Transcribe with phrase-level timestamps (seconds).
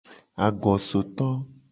[0.45, 1.27] Agosoto.